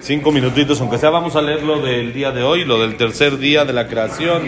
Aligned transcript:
Cinco 0.00 0.30
minutitos, 0.30 0.78
aunque 0.82 0.98
sea, 0.98 1.08
vamos 1.08 1.34
a 1.34 1.40
leer 1.40 1.62
lo 1.62 1.80
del 1.80 2.12
día 2.12 2.30
de 2.30 2.42
hoy, 2.42 2.66
lo 2.66 2.78
del 2.78 2.96
tercer 2.96 3.38
día 3.38 3.64
de 3.64 3.72
la 3.72 3.88
creación. 3.88 4.42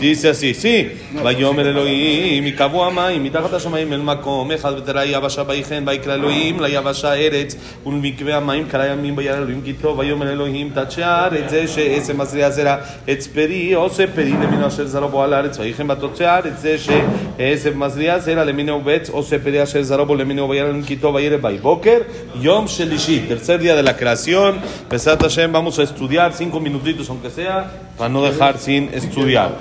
Dice 0.00 0.28
así, 0.30 0.54
sí. 0.54 0.88
ויאמר 1.24 1.68
אלוהים, 1.68 2.46
יקבעו 2.46 2.84
המים, 2.84 3.24
מתחת 3.24 3.52
השמיים 3.52 3.92
אל 3.92 4.00
מקום, 4.00 4.52
אחד 4.52 4.72
ותראה 4.78 5.04
יבשה 5.04 5.42
ויחן, 5.46 5.84
ויקרא 5.86 6.14
אלוהים 6.14 6.60
ליבשה 6.60 7.14
ארץ, 7.14 7.56
ולמקווה 7.86 8.36
המים 8.36 8.66
קרא 8.68 8.84
ימים 8.86 9.16
וירא 9.16 9.38
אלוהים 9.38 9.60
כי 9.64 9.72
טוב, 9.72 9.98
ויאמר 9.98 10.32
אלוהים 10.32 10.70
תדשי 10.74 11.02
הארץ, 11.02 11.50
זה 11.50 11.68
שעשם 11.68 12.20
מזריע 12.20 12.50
זרע, 12.50 12.76
עץ 13.06 13.26
פרי, 13.26 13.72
עושה 13.72 14.06
פרי 14.06 14.32
למינו 14.32 14.66
אשר 14.66 14.86
זרעו 14.86 15.08
בו 15.08 15.22
על 15.22 15.32
הארץ, 15.32 15.58
ויחן 15.58 15.88
בתוצי 15.88 16.24
הארץ, 16.24 16.52
זה 16.56 16.78
שעשם 16.78 17.06
ese 17.39 17.71
Masrias 17.71 18.27
era 18.27 18.43
Lemino 18.43 18.83
Betz, 18.83 19.09
o 19.13 19.23
se 19.23 19.39
pedía 19.39 19.63
Sher 19.63 19.85
Zarobo, 19.85 20.13
Lemino 20.13 20.45
Bayaran 20.45 20.83
Quito, 20.83 21.13
Bayere 21.13 21.37
Boker, 21.37 22.05
Yom 22.41 22.65
Shelishi, 22.65 23.19
tercer 23.29 23.61
día 23.61 23.77
de 23.77 23.83
la 23.83 23.95
creación. 23.95 24.59
Pesat 24.89 25.21
Hashem, 25.21 25.49
vamos 25.49 25.79
a 25.79 25.83
estudiar 25.83 26.33
cinco 26.33 26.59
minutitos, 26.59 27.09
aunque 27.09 27.29
sea, 27.29 27.71
para 27.97 28.09
no 28.09 28.21
dejar 28.21 28.57
sin 28.57 28.89
estudiar. 28.93 29.57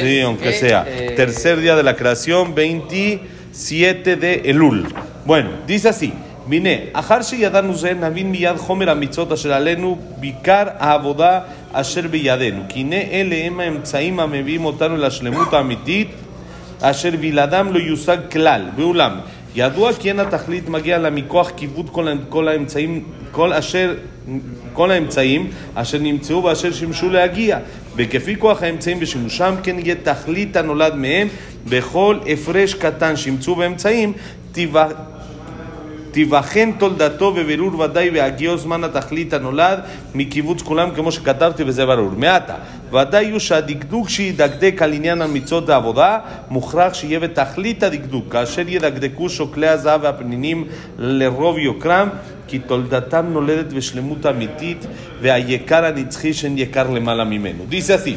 Sí, 0.00 0.20
aunque 0.22 0.52
sea. 0.52 0.84
Tercer 1.14 1.60
día 1.60 1.76
de 1.76 1.84
la 1.84 1.94
creación, 1.94 2.56
27 2.56 4.16
de 4.16 4.42
Elul. 4.46 4.88
Bueno, 5.24 5.50
dice 5.68 5.90
así. 5.90 6.12
Vine, 6.48 6.90
Ahar 6.94 7.22
Sheyadanu 7.22 7.76
Zen, 7.76 8.00
Navin 8.00 8.30
Miyad 8.30 8.56
Homer 8.66 8.88
Amitzot 8.88 9.30
Asher 9.30 9.52
Alenu, 9.52 9.98
Bikar 10.18 10.78
Avoda 10.80 11.46
Asher 11.74 12.08
Biyadenu. 12.08 12.66
Kine 12.66 13.20
Ele 13.20 13.44
Ema 13.44 13.66
Emtsaim 13.66 14.18
Amevim 14.18 14.64
Otanu 14.64 14.96
La 14.96 15.10
Shlemut 15.10 15.52
Amitit. 15.52 16.08
אשר 16.80 17.10
בלעדם 17.20 17.72
לא 17.72 17.78
יושג 17.78 18.16
כלל. 18.32 18.62
ואולם, 18.76 19.12
ידוע 19.54 19.92
כי 19.92 20.08
אין 20.08 20.20
התכלית 20.20 20.68
מגיע 20.68 20.98
לה 20.98 21.10
מכוח 21.10 21.50
כיבוד 21.56 21.90
כל, 21.90 22.06
כל 22.28 22.48
האמצעים, 22.48 23.04
כל 23.30 23.52
אשר, 23.52 23.94
כל 24.72 24.90
האמצעים 24.90 25.50
אשר 25.74 25.98
נמצאו 25.98 26.44
ואשר 26.44 26.72
שימשו 26.72 27.10
להגיע. 27.10 27.58
וכפי 27.96 28.36
כוח 28.36 28.62
האמצעים 28.62 29.00
בשימושם, 29.00 29.54
כן 29.62 29.76
יהיה 29.78 29.94
תכלית 30.02 30.56
הנולד 30.56 30.94
מהם 30.94 31.28
בכל 31.68 32.18
הפרש 32.26 32.74
קטן 32.74 33.16
שימצאו 33.16 33.54
באמצעים, 33.54 34.12
תיבחן 36.17 36.71
תולדתו 36.71 37.31
בבירור 37.31 37.79
ודאי 37.79 38.11
בהגיעו 38.11 38.57
זמן 38.57 38.83
התכלית 38.83 39.33
הנולד 39.33 39.79
מקיבוץ 40.15 40.61
כולם 40.61 40.89
כמו 40.95 41.11
שכתבתי 41.11 41.63
וזה 41.63 41.85
ברור. 41.85 42.11
מעתה, 42.17 42.55
ודאי 42.91 43.31
הוא 43.31 43.39
שהדקדוק 43.39 44.09
שידקדק 44.09 44.81
על 44.81 44.93
עניין 44.93 45.21
המצוות 45.21 45.69
העבודה 45.69 46.19
מוכרח 46.49 46.93
שיהיה 46.93 47.19
בתכלית 47.19 47.83
הדקדוק 47.83 48.25
כאשר 48.31 48.63
ידקדקו 48.67 49.29
שוקלי 49.29 49.67
הזהב 49.67 50.03
והפנינים 50.03 50.67
לרוב 50.99 51.57
יוקרם 51.57 52.09
כי 52.47 52.59
תולדתם 52.59 53.25
נולדת 53.29 53.73
בשלמות 53.73 54.25
אמיתית 54.25 54.85
והיקר 55.21 55.85
הנצחי 55.85 56.33
שאין 56.33 56.57
יקר 56.57 56.89
למעלה 56.89 57.23
ממנו. 57.23 57.63
Dice 57.69 57.93
así. 57.93 58.15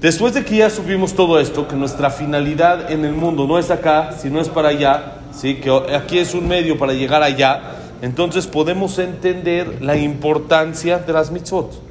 Después 0.00 0.32
de 0.34 0.44
que 0.44 0.56
ya 0.58 0.70
supimos 0.70 1.12
todo 1.12 1.40
esto, 1.40 1.66
que 1.66 1.74
nuestra 1.74 2.08
finalidad 2.10 2.90
en 2.92 3.04
el 3.04 3.12
mundo 3.12 3.48
no 3.48 3.58
es 3.58 3.68
acá, 3.68 4.12
sino 4.12 4.40
es 4.40 4.48
para 4.48 4.68
allá, 4.68 4.94
¿sí? 5.35 5.55
que 5.55 5.69
aquí 5.69 6.19
es 6.19 6.33
un 6.33 6.47
medio 6.47 6.77
para 6.77 6.93
llegar 6.93 7.23
allá, 7.23 7.75
entonces 8.01 8.47
podemos 8.47 8.99
entender 8.99 9.81
la 9.81 9.95
importancia 9.95 10.99
de 10.99 11.13
las 11.13 11.31
mitzvot. 11.31 11.81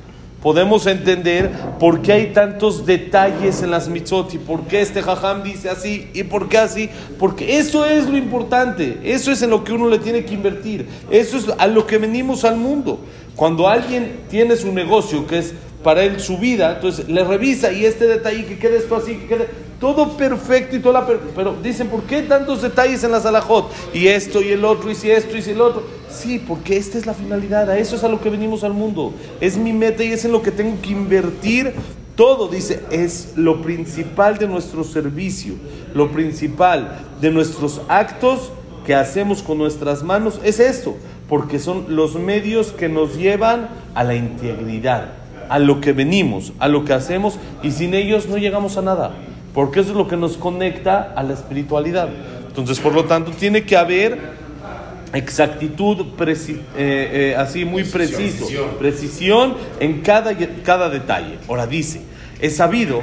Podemos 0.43 0.87
entender 0.89 1.53
por 1.79 2.03
qué 2.03 2.13
hay 2.13 2.27
tantos 2.33 2.85
detalles 2.85 3.63
en 3.63 3.71
las 3.71 3.89
mitzvot 3.89 4.35
y 4.35 4.39
por 4.39 4.63
qué 4.63 4.81
este 4.81 5.01
jajam 5.01 5.45
dice 5.45 5.71
así 5.71 6.11
y 6.15 6.25
por 6.25 6.49
qué 6.49 6.59
así. 6.59 6.91
Porque 7.19 7.59
eso 7.59 7.87
es 7.87 8.09
lo 8.09 8.17
importante, 8.17 8.99
eso 9.05 9.31
es 9.31 9.41
en 9.43 9.51
lo 9.51 9.63
que 9.63 9.73
uno 9.73 9.89
le 9.89 10.01
tiene 10.01 10.25
que 10.25 10.35
invertir, 10.35 10.89
eso 11.11 11.37
es 11.37 11.47
a 11.57 11.69
lo 11.69 11.87
que 11.87 11.99
venimos 11.99 12.45
al 12.45 12.57
mundo. 12.57 12.99
Cuando 13.37 13.69
alguien 13.69 14.23
tiene 14.29 14.57
su 14.57 14.73
negocio 14.73 15.27
que 15.29 15.39
es 15.39 15.55
para 15.85 16.03
él 16.03 16.21
su 16.21 16.39
vida, 16.39 16.75
entonces 16.75 17.09
le 17.09 17.25
revisa 17.25 17.73
y 17.73 17.85
este 17.85 18.07
detalle, 18.07 18.45
que 18.45 18.59
quede 18.59 18.79
esto 18.79 18.97
así, 18.97 19.15
que 19.15 19.27
quede 19.27 19.49
todo 19.83 20.17
perfecto 20.17 20.77
y 20.77 20.79
toda 20.79 21.01
la... 21.01 21.07
Pero 21.35 21.57
dicen, 21.61 21.89
¿por 21.89 22.05
qué 22.05 22.23
tantos 22.23 22.63
detalles 22.63 23.03
en 23.03 23.11
la 23.11 23.19
salajot? 23.19 23.69
Y 23.93 24.07
esto 24.07 24.41
y 24.41 24.51
el 24.51 24.65
otro, 24.65 24.93
y 24.93 24.95
si 24.95 25.11
esto 25.11 25.37
y 25.37 25.43
si 25.43 25.51
el 25.51 25.61
otro. 25.61 25.83
Sí, 26.09 26.39
porque 26.39 26.77
esta 26.77 26.99
es 26.99 27.05
la 27.05 27.15
finalidad, 27.15 27.69
a 27.69 27.77
eso 27.77 27.97
es 27.97 28.05
a 28.05 28.09
lo 28.09 28.21
que 28.21 28.31
venimos 28.31 28.63
al 28.63 28.75
mundo. 28.75 29.13
Es 29.41 29.57
mi 29.57 29.73
meta 29.73 30.05
y 30.05 30.13
es 30.13 30.25
en 30.25 30.31
lo 30.31 30.41
que 30.41 30.53
tengo 30.53 30.81
que 30.81 30.91
invertir 30.91 31.75
todo, 32.15 32.47
dice, 32.47 32.85
es 32.93 33.33
lo 33.35 33.61
principal 33.61 34.39
de 34.39 34.47
nuestro 34.47 34.85
servicio, 34.85 35.55
lo 35.95 36.13
principal 36.13 37.01
de 37.21 37.33
nuestros 37.33 37.81
actos 37.89 38.53
que 38.87 38.95
hacemos 38.95 39.43
con 39.43 39.59
nuestras 39.59 40.05
manos, 40.05 40.39
es 40.45 40.61
esto, 40.61 40.95
porque 41.29 41.59
son 41.59 41.87
los 41.89 42.15
medios 42.15 42.71
que 42.71 42.89
nos 42.89 43.17
llevan 43.17 43.69
a 43.97 44.05
la 44.05 44.15
integridad 44.15 45.15
a 45.49 45.59
lo 45.59 45.83
que 45.83 45.93
venimos, 45.93 46.53
a 46.61 46.69
lo 46.69 46.85
que 46.85 46.95
hacemos, 46.95 47.39
y 47.63 47.73
sin 47.73 47.93
ellos 47.93 48.27
no 48.27 48.39
llegamos 48.39 48.79
a 48.79 48.83
nada, 48.83 49.13
porque 49.55 49.81
eso 49.81 49.91
es 49.91 49.97
lo 49.97 50.09
que 50.09 50.17
nos 50.17 50.37
conecta 50.37 51.13
a 51.15 51.23
la 51.23 51.35
espiritualidad. 51.35 52.09
Entonces, 52.47 52.81
por 52.81 52.95
lo 52.95 53.05
tanto, 53.05 53.31
tiene 53.33 53.65
que 53.65 53.77
haber 53.77 54.19
exactitud, 55.13 56.07
eh, 56.19 56.55
eh, 56.77 57.35
así 57.37 57.65
muy 57.65 57.85
preciso, 57.85 58.47
precisión 58.79 59.55
en 59.81 60.01
cada, 60.01 60.35
cada 60.65 60.89
detalle. 60.89 61.39
Ahora 61.49 61.67
dice, 61.67 62.03
es 62.41 62.57
sabido 62.57 63.01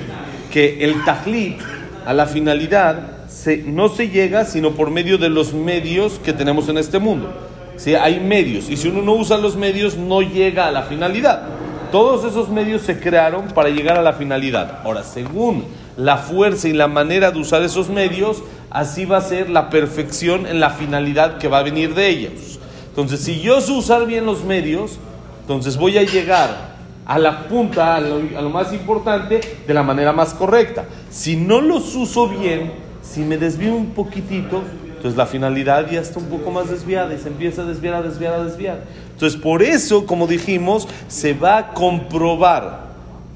que 0.52 0.84
el 0.84 1.04
tajlit, 1.04 1.60
a 2.06 2.14
la 2.14 2.26
finalidad, 2.26 3.28
se, 3.28 3.58
no 3.58 3.90
se 3.90 4.10
llega 4.10 4.46
sino 4.46 4.72
por 4.72 4.90
medio 4.90 5.18
de 5.18 5.30
los 5.30 5.54
medios 5.54 6.20
que 6.24 6.34
tenemos 6.34 6.68
en 6.70 6.78
este 6.78 6.98
mundo. 6.98 7.31
si 7.78 7.94
Hay 7.94 8.20
medios, 8.20 8.70
y 8.70 8.78
si 8.78 8.88
uno 8.88 9.02
no 9.02 9.14
usa 9.14 9.38
los 9.38 9.56
medios, 9.56 9.98
no 9.98 10.22
llega 10.22 10.68
a 10.68 10.72
la 10.72 10.84
finalidad. 10.84 11.59
Todos 11.92 12.24
esos 12.24 12.50
medios 12.50 12.84
se 12.84 13.00
crearon 13.00 13.48
para 13.48 13.70
llegar 13.70 13.98
a 13.98 14.02
la 14.02 14.14
finalidad. 14.14 14.80
Ahora, 14.84 15.04
según 15.04 15.66
la 15.98 16.18
fuerza 16.18 16.68
y 16.68 16.74
la 16.74 16.88
manera 16.88 17.32
de 17.32 17.40
usar 17.40 17.64
esos 17.64 17.90
medios, 17.90 18.44
así 18.70 19.06
va 19.06 19.18
a 19.18 19.22
ser 19.22 19.50
la 19.50 19.70
perfección 19.70 20.46
en 20.46 20.60
la 20.60 20.70
finalidad 20.70 21.38
que 21.38 21.48
va 21.48 21.60
a 21.60 21.64
venir 21.64 21.96
de 21.96 22.10
ellos. 22.10 22.60
Entonces, 22.88 23.22
si 23.22 23.42
yo 23.42 23.62
sé 23.62 23.72
usar 23.72 24.06
bien 24.06 24.26
los 24.26 24.44
medios, 24.44 25.00
entonces 25.42 25.78
voy 25.78 25.98
a 25.98 26.04
llegar 26.04 26.70
a 27.06 27.18
la 27.18 27.48
punta, 27.48 27.96
a 27.96 28.02
lo, 28.02 28.50
más 28.50 28.72
importante, 28.72 29.42
de 29.66 29.74
la 29.74 29.82
manera 29.82 30.14
más 30.14 30.34
correcta. 30.36 30.86
Si 31.10 31.36
no 31.36 31.60
los 31.60 31.96
uso 31.96 32.28
bien, 32.28 32.72
si 33.02 33.22
me 33.22 33.38
desvío 33.38 33.74
un 33.74 33.92
poquitito, 33.92 34.62
entonces 35.00 35.18
la 35.18 35.26
finalidad 35.26 35.90
ya 35.90 36.02
está 36.02 36.20
un 36.20 36.26
poco 36.26 36.52
más 36.52 36.70
desviada 36.70 37.14
y 37.14 37.20
se 37.20 37.30
empieza 37.30 37.62
a 37.62 37.66
desviar, 37.66 37.94
a 37.94 38.02
desviar, 38.02 38.34
a 38.34 38.44
desviar. 38.44 38.82
Entonces 39.14 39.40
por 39.40 39.64
eso, 39.64 40.06
como 40.06 40.28
dijimos, 40.28 40.90
se 41.08 41.34
va 41.34 41.58
a 41.58 41.74
comprobar 41.74 42.88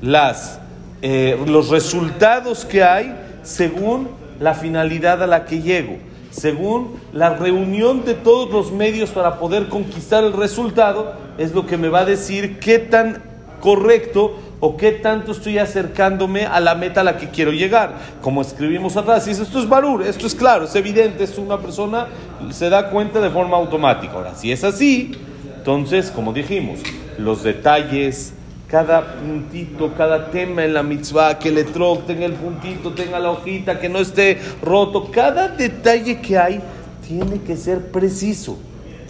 las, 0.01 0.59
eh, 1.01 1.41
los 1.47 1.69
resultados 1.69 2.66
que 2.66 2.84
hay 2.84 3.16
según 3.44 4.09
la 4.41 4.56
finalidad 4.56 5.24
a 5.24 5.28
la 5.28 5.46
que 5.46 5.62
llego, 5.62 6.00
según 6.31 7.00
la 7.13 7.29
reunión 7.29 8.03
de 8.03 8.13
todos 8.13 8.51
los 8.51 8.74
medios 8.74 9.12
para 9.12 9.40
poder 9.40 9.69
conquistar 9.69 10.25
el 10.25 10.34
resultado, 10.34 11.13
es 11.38 11.53
lo 11.53 11.66
que 11.66 11.78
me 11.78 11.88
va 11.88 12.01
a 12.01 12.06
decir 12.06 12.59
qué 12.59 12.78
tan 12.78 13.24
correcto 13.62 14.35
o 14.66 14.78
qué 14.78 14.94
tanto 14.94 15.34
estoy 15.34 15.57
acercándome 15.57 16.46
a 16.46 16.62
la 16.62 16.74
meta 16.74 17.01
a 17.01 17.03
la 17.03 17.18
que 17.18 17.28
quiero 17.28 17.51
llegar. 17.51 17.96
Como 18.22 18.41
escribimos 18.41 18.96
atrás, 18.96 19.25
dice, 19.25 19.44
esto 19.44 19.59
es 19.59 19.68
barur, 19.68 20.03
esto 20.03 20.25
es 20.25 20.34
claro, 20.34 20.63
es 20.63 20.75
evidente, 20.75 21.25
es 21.25 21.38
una 21.38 21.57
persona 21.57 22.07
se 22.50 22.69
da 22.69 22.90
cuenta 22.90 23.19
de 23.19 23.29
forma 23.29 23.57
automática. 23.57 24.13
Ahora, 24.13 24.35
si 24.35 24.53
es 24.53 24.63
así, 24.63 25.12
entonces, 25.57 26.09
como 26.12 26.31
dijimos, 26.31 26.79
los 27.18 27.44
detalles, 27.44 28.35
cada 28.69 29.16
puntito, 29.16 29.96
cada 29.97 30.31
tema 30.31 30.63
en 30.63 30.74
la 30.74 30.81
mitzvah, 30.81 31.40
que 31.40 31.50
el 31.50 31.57
etrog 31.57 32.06
tenga 32.06 32.25
el 32.25 32.31
puntito, 32.31 32.94
tenga 32.94 33.19
la 33.19 33.31
hojita, 33.31 33.81
que 33.81 33.90
no 33.90 34.00
esté 34.00 34.40
roto, 34.62 35.12
cada 35.12 35.50
detalle 35.50 36.22
que 36.22 36.38
hay 36.38 36.62
tiene 37.06 37.41
que 37.41 37.57
ser 37.57 37.91
preciso. 37.91 38.57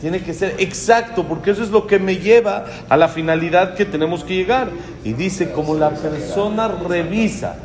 Tiene 0.04 0.22
que 0.22 0.34
ser 0.34 0.56
exacto, 0.60 1.24
porque 1.24 1.52
eso 1.52 1.64
es 1.64 1.70
lo 1.70 1.88
que 1.88 1.98
me 1.98 2.18
lleva 2.18 2.66
a 2.90 2.98
la 2.98 3.08
finalidad 3.08 3.74
que 3.74 3.86
tenemos 3.86 4.26
que 4.26 4.36
llegar. 4.36 4.68
Y 5.06 5.14
dice, 5.14 5.54
como 5.54 5.76
la 5.76 5.92
persona 5.92 6.68
revisa, 6.68 7.56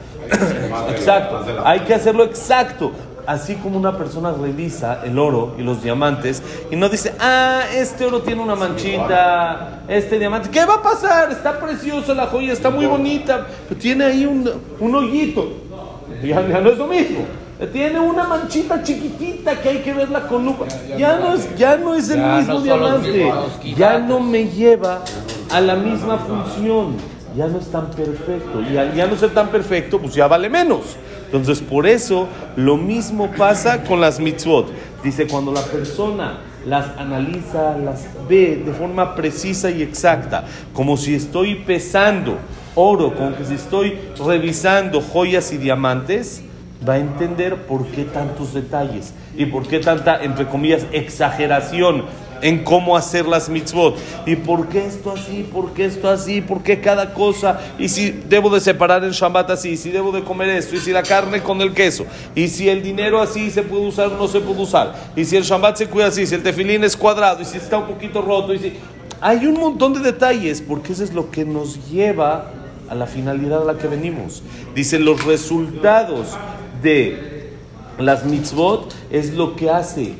exacto, 0.88 1.44
hay 1.64 1.81
que 1.81 1.94
hacerlo 1.94 2.23
exacto. 2.23 2.93
Así 3.26 3.56
como 3.56 3.76
una 3.76 3.99
persona 3.99 4.31
revisa 4.31 5.00
el 5.05 5.19
oro 5.19 5.56
y 5.58 5.62
los 5.62 5.82
diamantes 5.82 6.40
y 6.70 6.76
no 6.76 6.88
dice, 6.88 7.12
ah, 7.19 7.62
este 7.75 8.05
oro 8.05 8.23
tiene 8.23 8.40
una 8.40 8.55
manchita, 8.55 9.81
este 9.88 10.20
diamante, 10.20 10.49
¿qué 10.49 10.64
va 10.64 10.75
a 10.75 10.82
pasar? 10.82 11.32
Está 11.32 11.58
preciosa 11.58 12.14
la 12.14 12.29
joya, 12.29 12.52
está 12.52 12.70
muy 12.70 12.87
bonita, 12.87 13.49
pero 13.69 13.81
tiene 13.81 14.05
ahí 14.05 14.25
un, 14.25 14.49
un 14.79 14.94
hoyito. 14.94 15.55
ya 16.23 16.40
no 16.40 16.70
es 16.70 16.79
lo 16.79 16.87
mismo. 16.87 17.26
Tiene 17.72 17.99
una 17.99 18.25
manchita 18.25 18.82
chiquitita 18.82 19.60
que 19.60 19.69
hay 19.69 19.78
que 19.78 19.93
verla 19.93 20.28
con 20.28 20.44
lupa. 20.44 20.66
Ya 20.96 21.19
no 21.19 21.34
es, 21.34 21.56
ya 21.56 21.76
no 21.76 21.94
es 21.94 22.08
el 22.10 22.20
mismo 22.20 22.60
diamante. 22.60 23.32
Ya 23.76 23.99
no 23.99 24.20
me 24.20 24.46
lleva 24.46 25.02
a 25.50 25.60
la 25.60 25.75
misma 25.75 26.19
función. 26.19 26.94
Ya 27.37 27.49
no 27.49 27.58
es 27.58 27.66
tan 27.66 27.90
perfecto. 27.90 28.62
Y 28.62 28.76
al 28.76 28.94
ya 28.94 29.06
no 29.06 29.16
ser 29.16 29.31
tan 29.31 29.49
perfecto, 29.49 29.99
pues 29.99 30.14
ya 30.14 30.28
vale 30.28 30.49
menos. 30.49 30.96
Entonces, 31.26 31.60
por 31.60 31.87
eso 31.87 32.28
lo 32.56 32.76
mismo 32.76 33.31
pasa 33.37 33.82
con 33.82 34.00
las 34.00 34.20
mitzvot. 34.20 34.70
Dice, 35.02 35.26
cuando 35.26 35.52
la 35.52 35.62
persona 35.62 36.38
las 36.64 36.96
analiza, 36.96 37.76
las 37.76 38.06
ve 38.28 38.62
de 38.64 38.72
forma 38.72 39.14
precisa 39.14 39.70
y 39.70 39.82
exacta, 39.82 40.44
como 40.72 40.96
si 40.96 41.14
estoy 41.14 41.56
pesando 41.56 42.38
oro, 42.75 43.14
como 43.14 43.37
que 43.37 43.44
si 43.44 43.54
estoy 43.54 43.99
revisando 44.25 45.00
joyas 45.00 45.52
y 45.52 45.58
diamantes, 45.58 46.43
va 46.86 46.94
a 46.94 46.98
entender 46.98 47.66
por 47.66 47.86
qué 47.86 48.04
tantos 48.04 48.54
detalles 48.54 49.12
y 49.36 49.46
por 49.46 49.66
qué 49.66 49.80
tanta, 49.80 50.22
entre 50.22 50.46
comillas, 50.46 50.86
exageración 50.92 52.04
en 52.42 52.62
cómo 52.64 52.96
hacer 52.96 53.26
las 53.26 53.48
mitzvot. 53.48 53.96
¿Y 54.26 54.36
por 54.36 54.69
qué 54.69 54.86
esto 54.86 55.12
así? 55.12 55.48
¿Por 55.50 55.72
qué 55.72 55.86
esto 55.86 56.08
así? 56.08 56.40
¿Por 56.40 56.62
qué 56.62 56.80
cada 56.80 57.12
cosa? 57.12 57.58
¿Y 57.78 57.88
si 57.88 58.10
debo 58.10 58.50
de 58.50 58.60
separar 58.60 59.04
el 59.04 59.12
Shabbat 59.12 59.50
así? 59.50 59.70
¿Y 59.70 59.76
si 59.76 59.90
debo 59.90 60.12
de 60.12 60.22
comer 60.22 60.50
esto? 60.50 60.76
¿Y 60.76 60.78
si 60.78 60.92
la 60.92 61.02
carne 61.02 61.42
con 61.42 61.60
el 61.60 61.75
queso? 61.75 62.06
¿Y 62.34 62.48
si 62.48 62.69
el 62.69 62.82
dinero 62.82 63.20
así 63.20 63.50
se 63.50 63.62
puede 63.62 63.86
usar 63.86 64.08
o 64.08 64.16
no 64.16 64.28
se 64.28 64.40
puede 64.40 64.60
usar? 64.60 64.94
¿Y 65.16 65.25
si 65.25 65.36
el 65.36 65.42
Shabbat 65.42 65.76
se 65.76 65.86
cuida 65.86 66.06
así? 66.06 66.26
¿Si 66.26 66.34
el 66.34 66.42
tefilín 66.42 66.84
es 66.84 66.96
cuadrado? 66.96 67.42
¿Y 67.42 67.44
si 67.44 67.56
está 67.56 67.78
un 67.78 67.86
poquito 67.86 68.22
roto? 68.22 68.54
¿Y 68.54 68.58
si... 68.58 68.72
Hay 69.20 69.46
un 69.46 69.54
montón 69.54 69.94
de 69.94 70.00
detalles 70.00 70.62
porque 70.62 70.92
eso 70.92 71.02
es 71.02 71.12
lo 71.12 71.30
que 71.30 71.44
nos 71.44 71.90
lleva 71.90 72.52
a 72.88 72.94
la 72.94 73.06
finalidad 73.06 73.62
a 73.62 73.72
la 73.72 73.78
que 73.78 73.88
venimos. 73.88 74.42
Dice, 74.75 74.98
los 75.00 75.25
resultados 75.25 76.36
de 76.82 77.38
las 77.98 78.25
mitzvot 78.25 78.94
es 79.10 79.34
lo 79.34 79.56
que 79.56 79.70
hace 79.70 80.14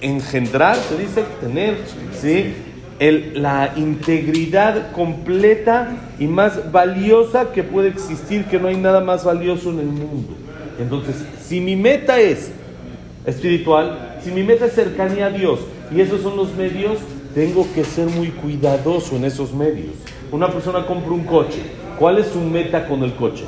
engendrar, 0.00 0.76
se 0.76 0.98
dice, 0.98 1.24
tener, 1.40 1.78
¿sí? 2.20 2.54
El, 2.98 3.42
la 3.42 3.72
integridad 3.76 4.92
completa 4.92 5.96
y 6.18 6.26
más 6.26 6.70
valiosa 6.70 7.52
que 7.52 7.62
puede 7.62 7.88
existir, 7.88 8.44
que 8.44 8.58
no 8.58 8.68
hay 8.68 8.76
nada 8.76 9.00
más 9.00 9.24
valioso 9.24 9.70
en 9.70 9.80
el 9.80 9.86
mundo. 9.86 10.34
Entonces, 10.78 11.16
si 11.40 11.60
mi 11.60 11.76
meta 11.76 12.20
es 12.20 12.52
espiritual, 13.24 14.18
si 14.22 14.30
mi 14.30 14.42
meta 14.42 14.66
es 14.66 14.74
cercanía 14.74 15.26
a 15.26 15.30
Dios 15.30 15.60
y 15.94 16.00
esos 16.00 16.22
son 16.22 16.36
los 16.36 16.54
medios, 16.54 16.98
tengo 17.34 17.66
que 17.74 17.84
ser 17.84 18.08
muy 18.08 18.28
cuidadoso 18.28 19.16
en 19.16 19.24
esos 19.24 19.52
medios. 19.52 19.94
Una 20.30 20.50
persona 20.50 20.86
compra 20.86 21.12
un 21.12 21.24
coche, 21.24 21.60
¿cuál 21.98 22.18
es 22.18 22.28
su 22.28 22.40
meta 22.40 22.86
con 22.86 23.02
el 23.02 23.14
coche? 23.14 23.44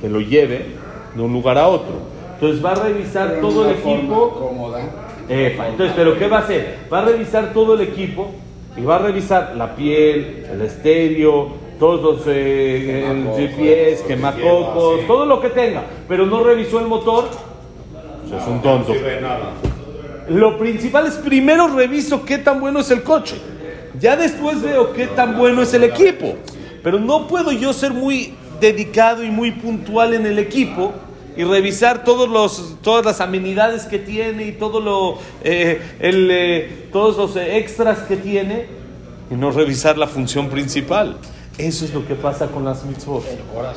Que 0.00 0.08
lo 0.08 0.20
lleve 0.20 0.85
de 1.16 1.22
un 1.22 1.32
lugar 1.32 1.58
a 1.58 1.66
otro. 1.68 1.94
Entonces 2.34 2.64
va 2.64 2.72
a 2.72 2.74
revisar 2.74 3.38
todo 3.40 3.68
el 3.68 3.76
equipo. 3.76 4.52
entonces, 5.28 5.92
¿pero 5.96 6.18
qué 6.18 6.28
va 6.28 6.38
a 6.38 6.40
hacer? 6.40 6.78
Va 6.92 6.98
a 6.98 7.04
revisar 7.06 7.52
todo 7.52 7.74
el 7.74 7.80
equipo 7.80 8.30
y 8.76 8.82
va 8.82 8.96
a 8.96 8.98
revisar 8.98 9.54
la 9.56 9.74
piel, 9.74 10.46
el 10.52 10.60
estéreo, 10.60 11.54
todos 11.78 12.02
los 12.02 12.26
eh, 12.28 13.24
GPS, 13.36 14.04
quemacocos, 14.06 15.06
todo 15.06 15.24
lo 15.24 15.40
que 15.40 15.48
tenga, 15.48 15.82
pero 16.08 16.26
no 16.26 16.42
revisó 16.42 16.78
el 16.78 16.86
motor, 16.86 17.24
pues 18.28 18.42
es 18.42 18.48
un 18.48 18.60
tonto. 18.60 18.92
Lo 20.28 20.58
principal 20.58 21.06
es 21.06 21.14
primero 21.14 21.68
reviso 21.68 22.24
qué 22.24 22.38
tan 22.38 22.60
bueno 22.60 22.80
es 22.80 22.90
el 22.90 23.02
coche. 23.02 23.36
Ya 23.98 24.16
después 24.16 24.60
veo 24.60 24.92
qué 24.92 25.06
tan 25.06 25.38
bueno 25.38 25.62
es 25.62 25.72
el 25.72 25.84
equipo. 25.84 26.34
Pero 26.82 26.98
no 26.98 27.26
puedo 27.26 27.52
yo 27.52 27.72
ser 27.72 27.92
muy 27.92 28.34
dedicado 28.60 29.24
y 29.24 29.30
muy 29.30 29.52
puntual 29.52 30.14
en 30.14 30.26
el 30.26 30.38
equipo 30.38 30.92
y 31.36 31.44
revisar 31.44 32.04
todos 32.04 32.28
los, 32.28 32.76
todas 32.82 33.04
las 33.04 33.20
amenidades 33.20 33.84
que 33.84 33.98
tiene 33.98 34.46
y 34.46 34.52
todo 34.52 34.80
lo, 34.80 35.18
eh, 35.44 35.80
el, 36.00 36.28
eh, 36.30 36.88
todos 36.92 37.16
los 37.16 37.36
extras 37.36 38.00
que 38.00 38.16
tiene 38.16 38.66
y 39.30 39.34
no 39.34 39.50
revisar 39.50 39.98
la 39.98 40.06
función 40.06 40.48
principal. 40.48 41.16
Eso 41.58 41.84
es 41.84 41.94
lo 41.94 42.06
que 42.06 42.14
pasa 42.14 42.48
con 42.48 42.64
las 42.64 42.84
mitzvot. 42.84 43.24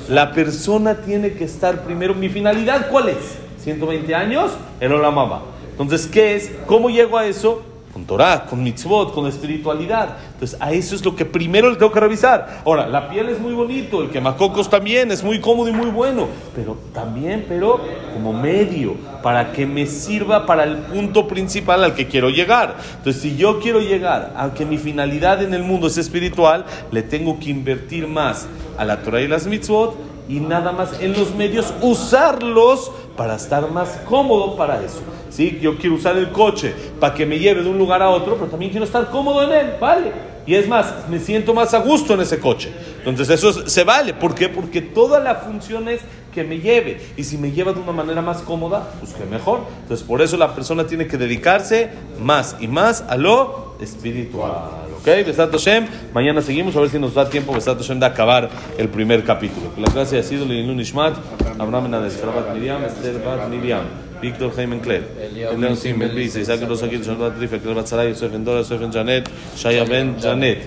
La 0.10 0.34
persona 0.34 0.96
tiene 0.96 1.34
que 1.34 1.46
estar 1.46 1.84
primero. 1.84 2.14
¿Mi 2.14 2.28
finalidad 2.30 2.90
cuál 2.90 3.10
es? 3.10 3.38
120 3.64 4.14
años, 4.16 4.52
el 4.80 4.92
Olamaba. 4.94 5.44
Entonces, 5.72 6.08
¿qué 6.08 6.36
es? 6.36 6.52
¿Cómo 6.66 6.90
llego 6.90 7.18
a 7.18 7.26
eso? 7.26 7.62
Con 7.94 8.06
Torah, 8.06 8.46
con 8.46 8.64
mitzvot, 8.64 9.14
con 9.14 9.28
espiritualidad. 9.28 10.18
Entonces, 10.34 10.58
a 10.62 10.72
eso 10.72 10.96
es 10.96 11.04
lo 11.04 11.16
que 11.16 11.26
primero 11.26 11.70
le 11.70 11.76
tengo 11.76 11.92
que 11.92 12.00
revisar. 12.00 12.62
Ahora, 12.66 12.88
la 12.88 13.10
piel 13.10 13.30
es 13.30 13.40
muy 13.40 13.54
bonito, 13.54 14.02
el 14.02 14.10
quemacocos 14.10 14.70
también 14.70 15.12
es 15.12 15.24
muy 15.24 15.40
cómodo 15.40 15.70
y 15.70 15.74
muy 15.74 15.90
bueno, 15.90 16.28
pero 16.56 16.78
también, 16.94 17.46
pero 17.48 17.80
como 18.14 18.34
medio, 18.34 18.96
para 19.24 19.52
que 19.52 19.66
me 19.66 19.86
sirva 19.86 20.46
para 20.46 20.64
el 20.64 20.78
punto 20.78 21.28
principal 21.28 21.84
al 21.84 21.96
que 21.96 22.08
quiero 22.08 22.30
llegar. 22.30 22.76
Entonces, 22.98 23.22
si 23.22 23.36
yo 23.36 23.60
quiero 23.60 23.80
llegar 23.80 24.34
a 24.38 24.54
que 24.54 24.66
mi 24.66 24.78
finalidad 24.78 25.42
en 25.42 25.54
el 25.54 25.64
mundo 25.64 25.88
es 25.88 25.98
espiritual, 25.98 26.66
le 26.92 27.02
tengo 27.02 27.40
que 27.40 27.50
invertir 27.50 28.08
más 28.08 28.48
a 28.78 28.86
la 28.86 29.02
Torah 29.02 29.22
y 29.22 29.28
las 29.28 29.48
mitzvot 29.48 30.10
y 30.30 30.40
nada 30.40 30.72
más 30.72 31.02
en 31.02 31.14
los 31.14 31.34
medios 31.34 31.74
usarlos 31.82 32.92
para 33.20 33.36
estar 33.36 33.70
más 33.70 34.00
cómodo 34.06 34.56
para 34.56 34.82
eso. 34.82 35.02
¿Sí? 35.30 35.60
Yo 35.62 35.78
quiero 35.78 35.98
usar 35.98 36.16
el 36.16 36.32
coche 36.32 36.74
para 37.02 37.14
que 37.14 37.26
me 37.26 37.38
lleve 37.38 37.62
de 37.62 37.70
un 37.70 37.78
lugar 37.78 38.02
a 38.02 38.10
otro, 38.10 38.36
pero 38.36 38.48
también 38.48 38.72
quiero 38.72 38.86
estar 38.86 39.12
cómodo 39.12 39.44
en 39.44 39.52
él, 39.52 39.74
¿vale? 39.78 40.14
Y 40.48 40.56
es 40.56 40.70
más, 40.70 41.10
me 41.10 41.20
siento 41.20 41.54
más 41.54 41.74
a 41.74 41.80
gusto 41.80 42.14
en 42.14 42.22
ese 42.22 42.40
coche. 42.40 42.72
Entonces 43.00 43.30
eso 43.30 43.68
se 43.68 43.84
vale. 43.84 44.14
¿Por 44.14 44.36
qué? 44.36 44.48
Porque 44.48 44.80
toda 44.82 45.20
la 45.20 45.36
función 45.36 45.90
es 45.90 46.00
que 46.34 46.46
me 46.46 46.60
lleve. 46.60 47.02
Y 47.18 47.26
si 47.26 47.38
me 47.38 47.52
lleva 47.52 47.74
de 47.74 47.82
una 47.82 47.92
manera 47.92 48.22
más 48.22 48.38
cómoda, 48.38 48.90
pues 49.02 49.14
mejor. 49.30 49.66
Entonces 49.82 50.08
por 50.08 50.22
eso 50.22 50.38
la 50.38 50.56
persona 50.56 50.88
tiene 50.88 51.06
que 51.06 51.18
dedicarse 51.18 51.90
más 52.22 52.56
y 52.62 52.70
más 52.70 53.04
a 53.10 53.18
lo 53.18 53.76
espiritual. 53.82 54.89
¿Ok? 55.10 55.26
Besat 55.26 55.52
Hashem. 55.52 55.88
Mañana 56.14 56.42
seguimos 56.42 56.76
a 56.76 56.82
ver 56.82 56.90
si 56.90 57.00
nos 57.00 57.16
da 57.16 57.28
tiempo 57.28 57.54
Besat 57.54 57.78
Hashem 57.78 58.00
de 58.00 58.06
acabar 58.06 58.50
el 58.78 58.90
primer 58.90 59.24
capítulo. 59.24 59.74
Que 59.74 59.82
la 59.82 59.88
clase 59.88 60.20
ha 60.20 60.24
sido 60.24 60.46
Ishmat, 60.46 61.18
Abraham 61.58 61.84
Menades, 61.84 62.22
Miriam, 62.54 62.84
Esther 62.84 63.24
Bat 63.24 63.50
Miriam, 63.50 63.86
Víctor 64.22 64.56
Jaime 64.56 64.80
Cler, 64.80 65.04
Elian 65.52 65.76
Sim, 65.76 65.98
Ben 65.98 66.14
Brice, 66.14 66.42
Isaac 66.42 66.62
Rosa 66.68 66.88
Gil, 66.88 67.04
Shalbat 67.04 67.40
Rife, 67.40 67.60
Cler 67.60 67.76
Bat 67.76 67.88
Saray, 67.88 68.10
Yosef 68.10 68.34
Endora, 68.34 68.60
Yosef 68.60 68.82
En 68.82 68.92
Janet, 68.92 69.30
Shaya 69.56 69.84
Ben 69.84 70.20
Janet, 70.20 70.60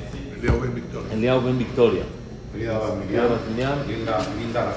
Eliao 1.13 1.41
Ben 1.41 1.59
Victoria, 1.59 2.03
Frida 2.53 2.79
Bat 2.79 2.97
Miriam, 3.49 3.79
Linda 3.87 4.75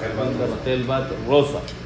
Rachel 0.48 0.84
Bat 0.84 1.12
Rosa. 1.28 1.85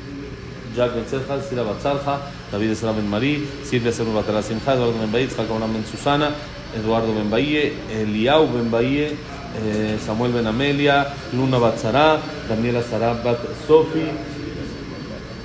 Jack 0.76 0.94
Ben 0.94 1.06
Serja, 1.06 1.42
Sira 1.42 1.64
Bat 1.64 1.82
Sarja, 1.82 2.20
David 2.52 2.72
Esra 2.72 2.92
Ben 2.92 3.10
Marí, 3.10 3.48
Silvia 3.64 3.92
Serru 3.92 4.14
Batara 4.14 4.42
Simcha, 4.42 4.74
Eduardo 4.74 5.00
Ben 5.12 5.30
Jacob 5.30 5.60
Ben 5.60 5.86
Susana, 5.86 6.32
Eduardo 6.76 7.14
Ben 7.14 7.30
Bahie, 7.30 7.74
Eliau 7.92 8.48
Ben 8.48 8.70
Bahie, 8.70 9.16
eh, 9.58 9.98
Samuel 10.06 10.34
Ben 10.34 10.48
Amelia, 10.48 11.08
Luna 11.34 11.58
Batzara, 11.58 12.20
Daniela 12.48 12.82
Sarab 12.84 13.24
Bat 13.24 13.40
Sofi, 13.68 14.06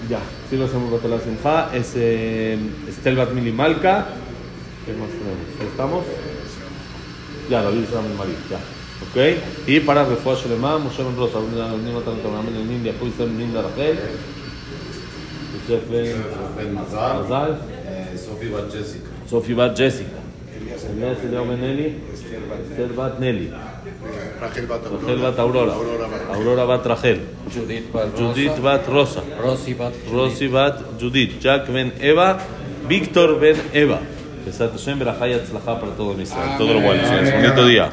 ya, 0.08 0.20
si 0.50 0.56
lo 0.56 0.66
hacemos 0.66 0.90
Batala 0.90 1.18
Simcha, 1.20 1.74
es 1.74 1.92
eh, 1.96 2.58
Estel 2.88 3.16
Bat 3.16 3.32
Milimalka, 3.32 4.06
¿qué 4.84 4.92
más 4.92 5.08
tenemos? 5.08 5.72
¿Estamos? 5.72 6.04
Ya, 7.50 7.62
David 7.62 7.84
Esra 7.84 8.00
Ben 8.00 8.16
Marí, 8.16 8.36
ya. 8.50 8.58
¿Ok? 9.02 9.16
Y 9.66 9.80
para 9.80 10.04
Refuah 10.04 10.36
Shelema, 10.36 10.78
Moshe 10.78 11.02
Ben 11.02 11.16
Rosa, 11.16 11.38
Nima 11.40 12.00
Tanto 12.00 12.30
Ben 12.30 12.56
en 12.56 12.72
India, 12.72 12.92
Puisem 12.92 13.36
Linda 13.36 13.60
Rachel, 13.62 13.98
Yosef 13.98 14.08
Ben 14.08 14.08
Mazal, 14.08 14.12
Sofi 14.14 14.42
Bat 14.64 14.72
Jessica. 14.74 14.82
Sofi 15.14 15.52
Bat 15.52 15.53
Jessica. 19.76 20.20
Elias 20.90 21.18
Eliao 21.24 21.46
Ben 21.46 21.64
Eli, 21.64 21.96
Esther 22.12 22.92
Bat 22.92 23.18
Nelly, 23.18 23.50
Rachel 24.40 24.66
Bat 24.66 24.82
Bat 25.18 25.38
Aurora, 25.38 25.74
Aurora 26.32 26.64
Bat 26.64 26.86
Rachel, 26.86 27.20
Judith 27.52 27.90
Bat 27.92 28.14
Bat 28.60 28.86
Rosa, 28.88 29.22
Rosy 29.40 29.74
Bat 29.74 29.94
Bat 30.52 31.00
Judith, 31.00 31.40
Jack 31.40 31.68
Ben 31.72 31.92
Eva, 32.00 32.38
Víctor 32.88 33.40
Ben 33.40 33.56
Eva. 33.72 34.00
Besat 34.44 34.72
Hashem, 34.72 34.98
Berajá 34.98 35.26
y 35.26 35.32
Atzlajá 35.32 35.80
para 35.80 35.92
todo 35.92 36.12
el 36.12 36.20
Israel. 36.20 36.58
Todo 36.58 36.74
lo 36.74 36.80
bueno. 36.82 37.02
Bonito 37.40 37.66
día. 37.66 37.90